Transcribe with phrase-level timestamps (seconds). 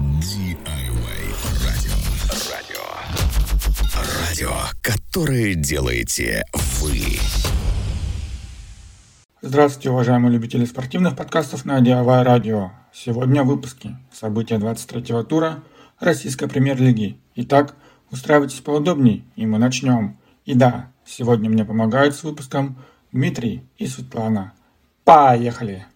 [0.00, 1.22] DIY
[1.66, 1.92] радио.
[2.50, 2.80] Радио.
[4.18, 6.42] Радио, которое делаете
[6.80, 7.18] вы.
[9.42, 12.70] Здравствуйте, уважаемые любители спортивных подкастов на DIY радио.
[12.94, 15.62] Сегодня в выпуске события 23-го тура
[15.98, 17.20] российской премьер-лиги.
[17.34, 17.76] Итак,
[18.10, 20.16] устраивайтесь поудобнее, и мы начнем.
[20.46, 22.78] И да, сегодня мне помогают с выпуском
[23.12, 24.54] Дмитрий и Светлана.
[25.04, 25.86] Поехали!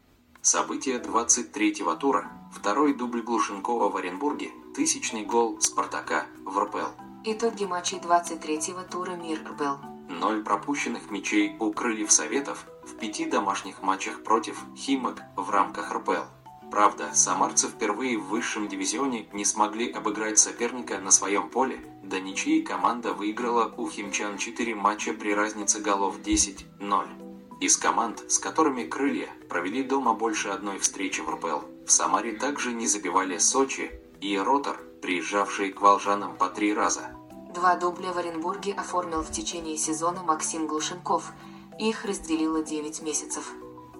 [0.43, 2.31] События 23-го тура.
[2.55, 4.53] Второй дубль Глушенкова в Оренбурге.
[4.75, 6.95] Тысячный гол Спартака в РПЛ.
[7.25, 9.85] Итоги матчей 23-го тура Мир РПЛ.
[10.09, 16.27] Ноль пропущенных мячей у Крыльев Советов в пяти домашних матчах против Химок в рамках РПЛ.
[16.71, 22.63] Правда, самарцы впервые в высшем дивизионе не смогли обыграть соперника на своем поле, до ничьей
[22.63, 27.61] команда выиграла у химчан 4 матча при разнице голов 10-0.
[27.61, 32.73] Из команд, с которыми «Крылья» провели дома больше одной встречи в РПЛ, в Самаре также
[32.73, 37.11] не забивали Сочи и Ротор, приезжавшие к волжанам по три раза.
[37.55, 41.33] Два дубля в Оренбурге оформил в течение сезона Максим Глушенков.
[41.79, 43.53] Их разделило 9 месяцев.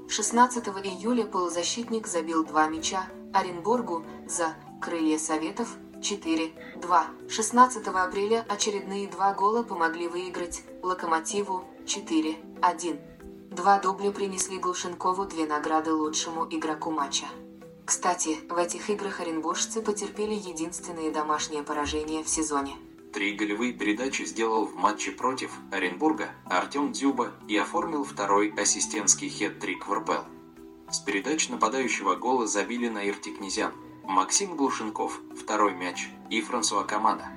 [0.09, 7.29] 16 июля полузащитник забил два мяча Оренбургу за «Крылья Советов» 4-2.
[7.29, 12.99] 16 апреля очередные два гола помогли выиграть «Локомотиву» 4-1.
[13.51, 17.27] Два дубля принесли Глушенкову две награды лучшему игроку матча.
[17.85, 22.77] Кстати, в этих играх оренбуржцы потерпели единственное домашнее поражение в сезоне.
[23.13, 29.87] Три голевые передачи сделал в матче против Оренбурга Артем Дзюба и оформил второй ассистентский хет-трик
[29.87, 30.25] в РПЛ.
[30.91, 37.29] С передач нападающего гола забили Наирти Князян, Максим Глушенков, второй мяч, и Франсуа Камада.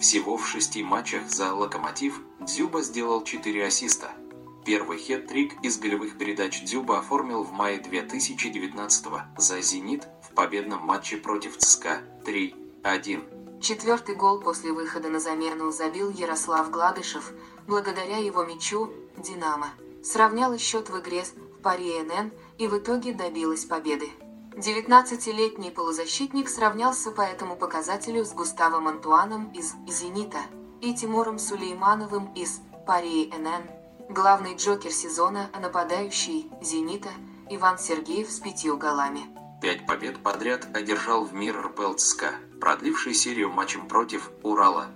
[0.00, 4.12] Всего в шести матчах за «Локомотив» Дзюба сделал четыре ассиста–
[4.64, 9.06] Первый хет-трик из голевых передач Дзюба оформил в мае 2019
[9.38, 13.60] за «Зенит» в победном матче против ЦСКА 3-1.
[13.62, 17.32] Четвертый гол после выхода на замену забил Ярослав Гладышев,
[17.66, 19.68] благодаря его мячу «Динамо».
[20.02, 24.10] Сравняла счет в игре в паре НН и в итоге добилась победы.
[24.52, 30.40] 19-летний полузащитник сравнялся по этому показателю с Густавом Антуаном из «Зенита»
[30.82, 33.79] и Тимуром Сулеймановым из пари НН
[34.10, 37.10] Главный джокер сезона, нападающий «Зенита»
[37.48, 39.20] Иван Сергеев с пятью голами.
[39.62, 44.88] Пять побед подряд одержал в мир РПЛ ЦСКА, продливший серию матчем против Урала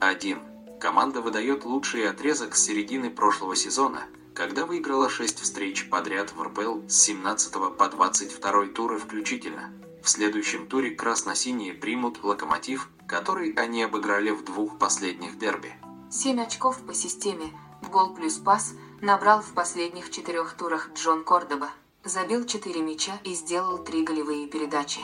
[0.00, 0.78] 2-1.
[0.78, 6.86] Команда выдает лучший отрезок с середины прошлого сезона, когда выиграла 6 встреч подряд в РПЛ
[6.86, 9.72] с 17 по 22 туры включительно.
[10.04, 15.74] В следующем туре красно-синие примут «Локомотив», который они обыграли в двух последних дерби.
[16.12, 17.50] 7 очков по системе–
[17.96, 21.70] гол плюс пас, набрал в последних четырех турах Джон Кордоба.
[22.04, 25.00] Забил четыре мяча и сделал три голевые передачи.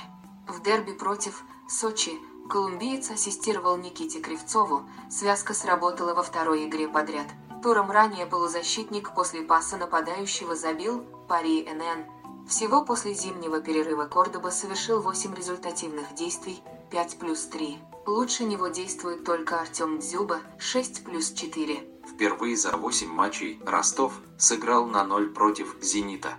[0.47, 2.13] В дерби против Сочи
[2.51, 7.29] колумбиец ассистировал Никите Кривцову, связка сработала во второй игре подряд.
[7.63, 12.47] Туром ранее полузащитник после паса нападающего забил пари НН.
[12.47, 17.79] Всего после зимнего перерыва Кордоба совершил 8 результативных действий, 5 плюс 3.
[18.05, 21.92] Лучше него действует только Артем Дзюба, 6 плюс 4.
[22.15, 26.37] Впервые за 8 матчей Ростов сыграл на 0 против «Зенита».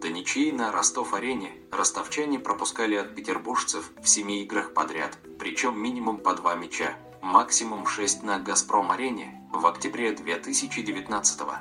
[0.00, 6.34] До ничьи на Ростов-арене ростовчане пропускали от петербуржцев в 7 играх подряд, причем минимум по
[6.34, 11.56] 2 мяча, максимум 6 на «Газпром-арене» в октябре 2019 -го.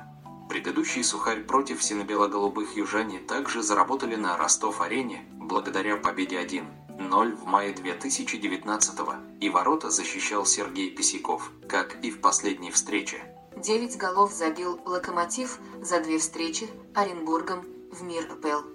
[0.49, 8.99] Предыдущий сухарь против сино-бело-голубых южане также заработали на Ростов-арене благодаря победе 1-0 в мае 2019
[9.39, 13.30] и ворота защищал Сергей Косяков, как и в последней встрече.
[13.61, 18.65] 9 голов забил «Локомотив» за две встречи Оренбургом в мир РПЛ.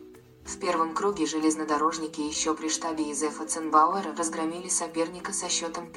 [0.44, 5.88] В первом круге железнодорожники еще при штабе Изефа Ценбауэра разгромили соперника со счетом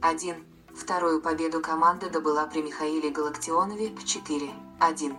[0.00, 0.44] 5-1.
[0.76, 5.16] Вторую победу команда добыла при Михаиле Галактионове 4-1.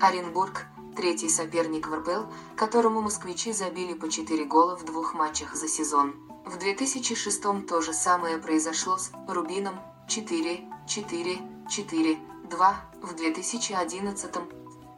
[0.00, 0.66] Оренбург–
[0.96, 6.14] третий соперник в РПЛ, которому москвичи забили по 4 гола в двух матчах за сезон.
[6.46, 9.74] В 2006 то же самое произошло с Рубином
[10.08, 14.34] 4-4-4 2 в 2011,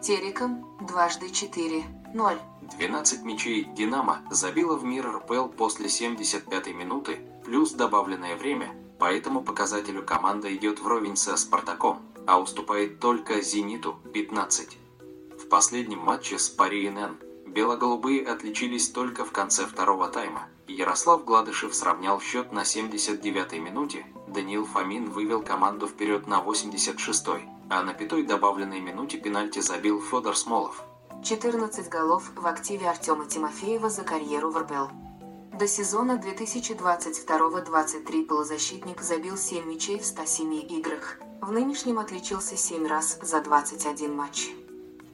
[0.00, 1.84] Тереком дважды 4,
[2.14, 2.38] 0.
[2.78, 9.42] 12 мячей «Динамо» забила в мир РПЛ после 75-й минуты, плюс добавленное время, по этому
[9.42, 14.78] показателю команда идет вровень со «Спартаком», а уступает только «Зениту» 15.
[15.38, 20.48] В последнем матче с Пари НН белоголубые отличились только в конце второго тайма.
[20.68, 27.82] Ярослав Гладышев сравнял счет на 79-й минуте, Даниил Фомин вывел команду вперед на 86-й, а
[27.82, 30.82] на пятой добавленной минуте пенальти забил Федор Смолов.
[31.22, 34.86] 14 голов в активе Артема Тимофеева за карьеру в РПЛ.
[35.58, 41.18] До сезона 2022-23 полузащитник забил 7 мячей в 107 играх.
[41.42, 44.48] В нынешнем отличился 7 раз за 21 матч.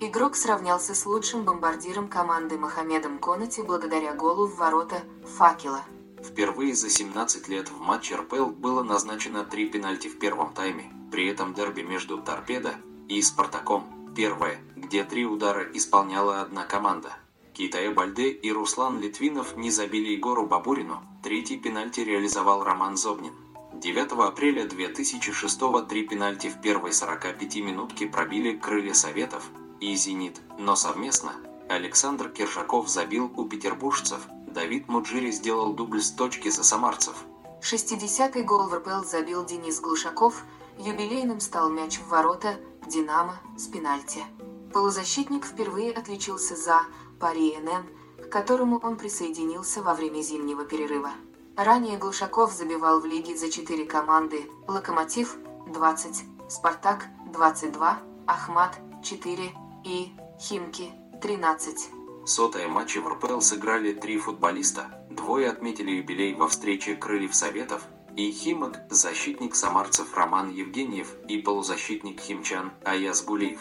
[0.01, 5.03] Игрок сравнялся с лучшим бомбардиром команды Мохаммедом Конати благодаря голу в ворота
[5.37, 5.83] «Факела».
[6.23, 10.93] Впервые за 17 лет в матче РПЛ было назначено три пенальти в первом тайме.
[11.11, 12.75] При этом дерби между «Торпедо»
[13.09, 17.13] и «Спартаком» первое, где три удара исполняла одна команда–
[17.59, 23.33] Китая Бальде и Руслан Литвинов не забили Егору Бабурину, третий пенальти реализовал Роман Зобнин.
[23.75, 29.51] 9 апреля 2006 три пенальти в первой 45 минутке пробили крылья Советов
[29.81, 31.33] и «Зенит», но совместно
[31.69, 37.15] Александр Киржаков забил у петербуржцев, Давид Муджири сделал дубль с точки за самарцев.
[37.61, 40.43] 60-й гол в РПЛ забил Денис Глушаков,
[40.79, 44.25] юбилейным стал мяч в ворота «Динамо» с пенальти.
[44.73, 46.81] Полузащитник впервые отличился за
[47.21, 51.13] Пари НН, к которому он присоединился во время зимнего перерыва.
[51.57, 55.37] Ранее Глушаков забивал в лиге за четыре команды «Локомотив»
[55.69, 59.53] 20, «Спартак» 22, «Ахмат» 4
[59.85, 60.91] и «Химки»
[61.23, 61.91] 13.
[62.29, 65.03] Сотая матче в РПЛ сыграли три футболиста.
[65.09, 67.81] Двое отметили юбилей во встрече Крыльев Советов
[68.17, 73.61] и Химок, защитник самарцев Роман Евгеньев и полузащитник химчан Аяз Гулиев.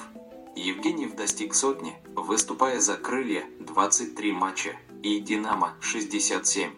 [0.58, 6.72] Евгеньев достиг сотни, выступая за «Крылья» 23 матча и «Динамо» 67.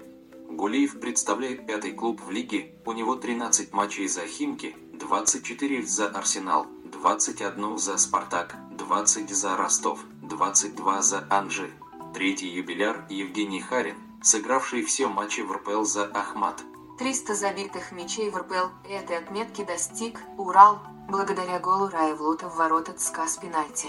[0.52, 6.68] Гулиев представляет пятый клуб в лиге, у него 13 матчей за «Химки», 24 за «Арсенал»,
[6.86, 11.72] 21 за «Спартак», 20 за «Ростов», 22 за «Анжи».
[12.14, 16.62] Третий юбиляр Евгений Харин, сыгравший все матчи в РПЛ за «Ахмат».
[17.00, 23.28] 300 забитых мячей в РПЛ этой отметки достиг «Урал», благодаря голу Раевлута в ворота ЦСКА
[23.28, 23.88] с пенальти.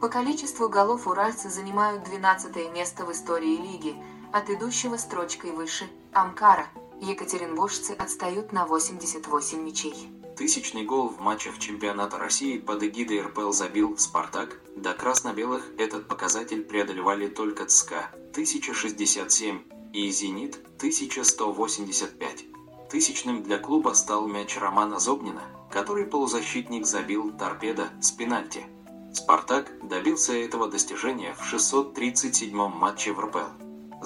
[0.00, 3.94] По количеству голов уральцы занимают 12 место в истории лиги,
[4.32, 6.66] от идущего строчкой выше– Амкара.
[7.00, 10.17] Екатеринбуржцы отстают на 88 мячей.
[10.38, 14.60] Тысячный гол в матчах чемпионата России под эгидой РПЛ забил «Спартак».
[14.76, 19.62] До красно-белых этот показатель преодолевали только ЦСКА– 1067
[19.92, 22.44] и «Зенит»– 1185.
[22.88, 28.64] Тысячным для клуба стал мяч Романа Зобнина– который полузащитник забил торпедо с пенальти.
[29.12, 33.57] «Спартак» добился этого достижения в 637-м матче в РПЛ.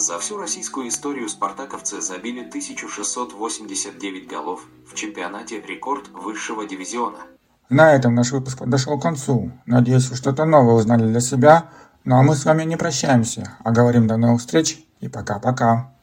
[0.03, 7.19] За всю российскую историю спартаковцы забили 1689 голов в чемпионате рекорд высшего дивизиона.
[7.69, 9.53] На этом наш выпуск подошел к концу.
[9.65, 11.71] Надеюсь, вы что-то новое узнали для себя.
[12.03, 15.95] Ну а мы с вами не прощаемся, а говорим до новых встреч и пока-пока.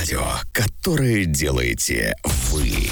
[0.00, 2.16] Радио, которое делаете
[2.50, 2.88] вы.